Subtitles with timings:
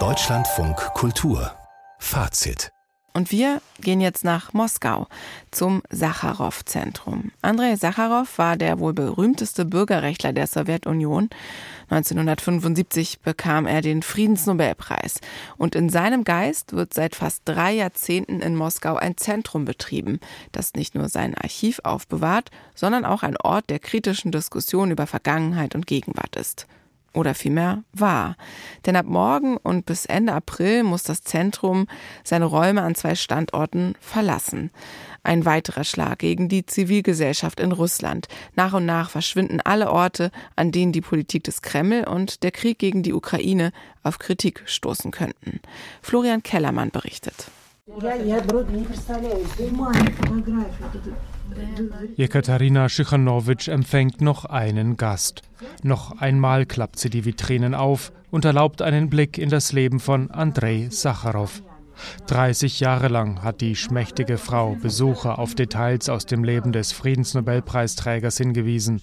[0.00, 1.52] Deutschlandfunk Kultur
[2.00, 2.72] Fazit
[3.12, 5.06] und wir gehen jetzt nach Moskau
[5.52, 7.30] zum Sacharow-Zentrum.
[7.40, 11.30] Andrei Sacharow war der wohl berühmteste Bürgerrechtler der Sowjetunion.
[11.90, 15.20] 1975 bekam er den Friedensnobelpreis.
[15.56, 20.18] Und in seinem Geist wird seit fast drei Jahrzehnten in Moskau ein Zentrum betrieben,
[20.50, 25.76] das nicht nur sein Archiv aufbewahrt, sondern auch ein Ort der kritischen Diskussion über Vergangenheit
[25.76, 26.66] und Gegenwart ist
[27.14, 28.36] oder vielmehr war.
[28.86, 31.86] Denn ab morgen und bis Ende April muss das Zentrum
[32.22, 34.70] seine Räume an zwei Standorten verlassen.
[35.22, 38.28] Ein weiterer Schlag gegen die Zivilgesellschaft in Russland.
[38.56, 42.78] Nach und nach verschwinden alle Orte, an denen die Politik des Kreml und der Krieg
[42.78, 43.72] gegen die Ukraine
[44.02, 45.60] auf Kritik stoßen könnten.
[46.02, 47.50] Florian Kellermann berichtet.
[52.16, 55.42] Jekaterina Schichanowitsch empfängt noch einen Gast.
[55.82, 60.30] Noch einmal klappt sie die Vitrinen auf und erlaubt einen Blick in das Leben von
[60.30, 61.62] Andrei Sacharow.
[62.26, 68.36] 30 Jahre lang hat die schmächtige Frau Besucher auf Details aus dem Leben des Friedensnobelpreisträgers
[68.38, 69.02] hingewiesen.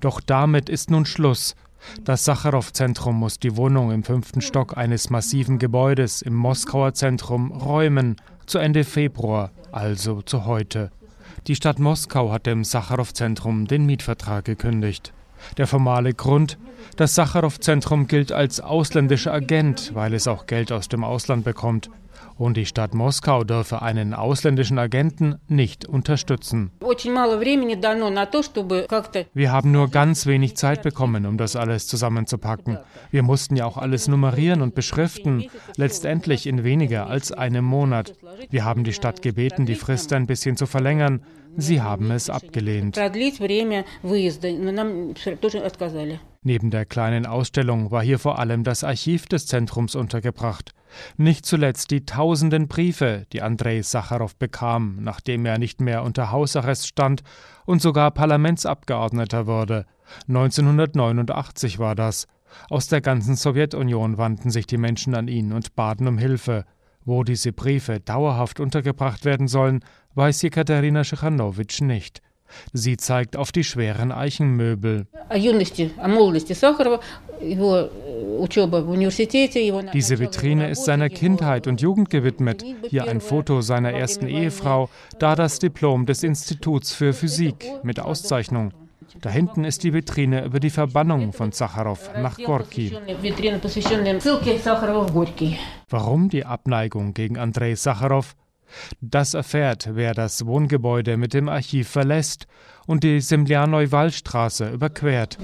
[0.00, 1.54] Doch damit ist nun Schluss.
[2.02, 8.16] Das Sacharow-Zentrum muss die Wohnung im fünften Stock eines massiven Gebäudes im Moskauer Zentrum räumen,
[8.46, 10.90] zu Ende Februar, also zu heute.
[11.46, 15.12] Die Stadt Moskau hat dem Sacharow-Zentrum den Mietvertrag gekündigt.
[15.58, 16.56] Der formale Grund,
[16.96, 21.90] das Sacharow-Zentrum gilt als ausländischer Agent, weil es auch Geld aus dem Ausland bekommt
[22.36, 26.70] und die Stadt Moskau dürfe einen ausländischen Agenten nicht unterstützen.
[29.34, 32.78] Wir haben nur ganz wenig Zeit bekommen, um das alles zusammenzupacken.
[33.10, 35.44] Wir mussten ja auch alles nummerieren und beschriften,
[35.76, 38.14] letztendlich in weniger als einem Monat.
[38.50, 41.22] Wir haben die Stadt gebeten, die Frist ein bisschen zu verlängern.
[41.56, 42.98] Sie haben es abgelehnt.
[46.46, 50.73] Neben der kleinen Ausstellung war hier vor allem das Archiv des Zentrums untergebracht.
[51.16, 56.86] Nicht zuletzt die tausenden Briefe, die Andrei Sacharow bekam, nachdem er nicht mehr unter Hausarrest
[56.86, 57.22] stand
[57.66, 59.86] und sogar Parlamentsabgeordneter wurde.
[60.28, 62.26] 1989 war das.
[62.70, 66.64] Aus der ganzen Sowjetunion wandten sich die Menschen an ihn und baten um Hilfe.
[67.04, 69.84] Wo diese Briefe dauerhaft untergebracht werden sollen,
[70.14, 72.22] weiß Jekaterina Schichanowitsch nicht.
[72.72, 75.06] Sie zeigt auf die schweren Eichenmöbel.
[79.92, 82.64] Diese Vitrine ist seiner Kindheit und Jugend gewidmet.
[82.88, 88.72] Hier ein Foto seiner ersten Ehefrau, da das Diplom des Instituts für Physik mit Auszeichnung.
[89.20, 92.96] Da hinten ist die Vitrine über die Verbannung von Sacharow nach Gorki.
[95.88, 98.34] Warum die Abneigung gegen Andrei Sacharow?
[99.00, 102.46] Das erfährt, wer das Wohngebäude mit dem Archiv verlässt
[102.86, 105.38] und die Semlianoi-Wallstraße überquert.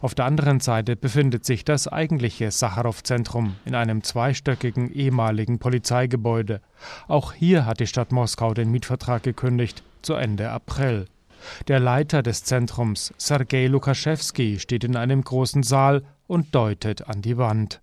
[0.00, 6.60] Auf der anderen Seite befindet sich das eigentliche Sacharow-Zentrum in einem zweistöckigen ehemaligen Polizeigebäude.
[7.08, 11.06] Auch hier hat die Stadt Moskau den Mietvertrag gekündigt, zu Ende April.
[11.68, 17.36] Der Leiter des Zentrums, Sergei Lukaschewski, steht in einem großen Saal und deutet an die
[17.36, 17.80] Wand.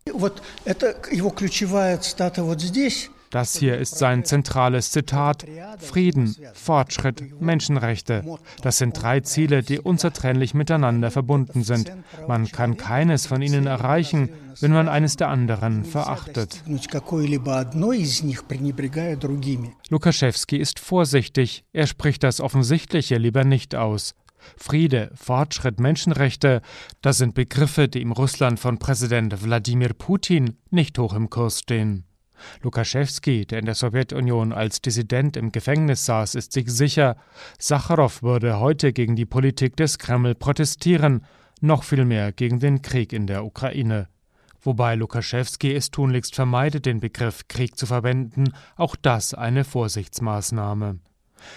[3.29, 5.45] Das hier ist sein zentrales Zitat.
[5.77, 8.23] Frieden, Fortschritt, Menschenrechte.
[8.61, 11.91] Das sind drei Ziele, die unzertrennlich miteinander verbunden sind.
[12.27, 14.29] Man kann keines von ihnen erreichen,
[14.61, 16.63] wenn man eines der anderen verachtet.
[19.89, 21.63] Lukaschewski ist vorsichtig.
[21.71, 24.15] Er spricht das Offensichtliche lieber nicht aus.
[24.57, 26.61] Friede, Fortschritt, Menschenrechte,
[27.01, 32.05] das sind Begriffe, die im Russland von Präsident Wladimir Putin nicht hoch im Kurs stehen.
[32.61, 37.17] Lukaschewski, der in der Sowjetunion als Dissident im Gefängnis saß, ist sich sicher,
[37.57, 41.25] Sacharow würde heute gegen die Politik des Kreml protestieren,
[41.61, 44.07] noch viel mehr gegen den Krieg in der Ukraine.
[44.61, 50.99] Wobei Lukaschewski es tunlichst vermeidet, den Begriff Krieg zu verwenden, auch das eine Vorsichtsmaßnahme.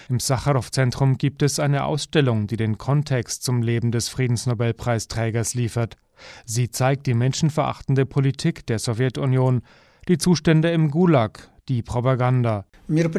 [0.07, 5.97] Im Sacharow-Zentrum gibt es eine Ausstellung, die den Kontext zum Leben des Friedensnobelpreisträgers liefert.
[6.45, 9.61] Sie zeigt die menschenverachtende Politik der Sowjetunion,
[10.07, 12.65] die Zustände im Gulag, die Propaganda.
[12.89, 13.09] Э,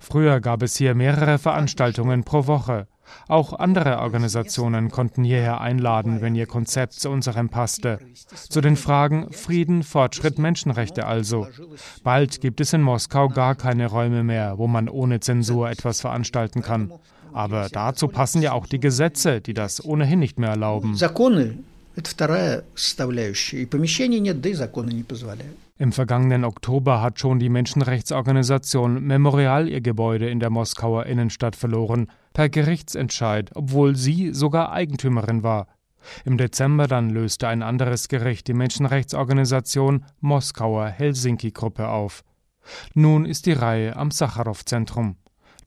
[0.00, 2.86] Früher gab es hier mehrere Veranstaltungen pro Woche.
[3.28, 7.98] Auch andere Organisationen konnten hierher einladen, wenn ihr Konzept zu unserem passte.
[8.48, 11.46] Zu den Fragen Frieden, Fortschritt, Menschenrechte also.
[12.02, 16.62] Bald gibt es in Moskau gar keine Räume mehr, wo man ohne Zensur etwas veranstalten
[16.62, 16.92] kann.
[17.32, 20.94] Aber dazu passen ja auch die Gesetze, die das ohnehin nicht mehr erlauben.
[21.95, 23.63] Это вторая составляющая.
[23.63, 25.57] И помещений нет, да и законы не позволяют.
[25.77, 32.07] Im vergangenen Oktober hat schon die Menschenrechtsorganisation Memorial ihr Gebäude in der Moskauer Innenstadt verloren,
[32.33, 35.67] per Gerichtsentscheid, obwohl sie sogar Eigentümerin war.
[36.23, 42.23] Im Dezember dann löste ein anderes Gericht die Menschenrechtsorganisation Moskauer Helsinki-Gruppe auf.
[42.93, 45.15] Nun ist die Reihe am Sacharow-Zentrum.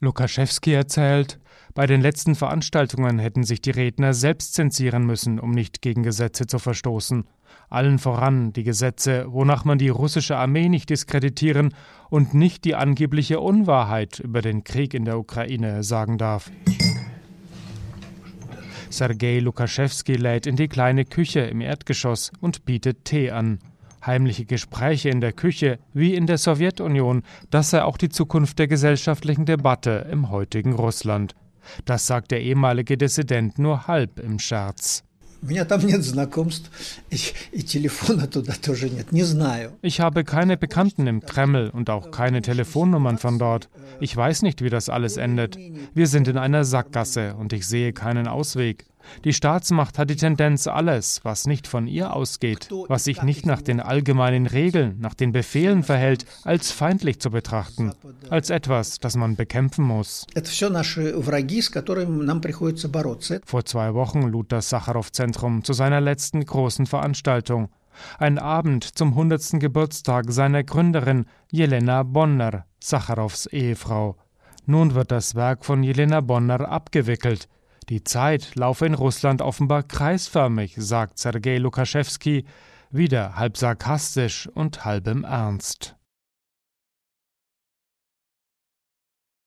[0.01, 1.39] Lukaschewski erzählt,
[1.73, 6.47] bei den letzten Veranstaltungen hätten sich die Redner selbst zensieren müssen, um nicht gegen Gesetze
[6.47, 7.25] zu verstoßen.
[7.69, 11.73] Allen voran die Gesetze, wonach man die russische Armee nicht diskreditieren
[12.09, 16.49] und nicht die angebliche Unwahrheit über den Krieg in der Ukraine sagen darf.
[18.89, 23.59] Sergei Lukaschewski lädt in die kleine Küche im Erdgeschoss und bietet Tee an.
[24.05, 28.67] Heimliche Gespräche in der Küche, wie in der Sowjetunion, das sei auch die Zukunft der
[28.67, 31.35] gesellschaftlichen Debatte im heutigen Russland.
[31.85, 35.03] Das sagt der ehemalige Dissident nur halb im Scherz.
[39.81, 43.69] Ich habe keine Bekannten im Kreml und auch keine Telefonnummern von dort.
[44.01, 45.57] Ich weiß nicht, wie das alles endet.
[45.93, 48.85] Wir sind in einer Sackgasse und ich sehe keinen Ausweg.
[49.23, 53.61] Die Staatsmacht hat die Tendenz, alles, was nicht von ihr ausgeht, was sich nicht nach
[53.61, 57.91] den allgemeinen Regeln, nach den Befehlen verhält, als feindlich zu betrachten,
[58.29, 60.25] als etwas, das man bekämpfen muss.
[63.45, 67.69] Vor zwei Wochen lud das Sacharow-Zentrum zu seiner letzten großen Veranstaltung.
[68.17, 69.59] Ein Abend zum 100.
[69.59, 74.15] Geburtstag seiner Gründerin Jelena Bonner, Sacharows Ehefrau.
[74.65, 77.49] Nun wird das Werk von Jelena Bonner abgewickelt.
[77.87, 82.45] Die Zeit laufe in Russland offenbar kreisförmig, sagt Sergei Lukaschewski,
[82.91, 85.95] wieder halb sarkastisch und halb im Ernst.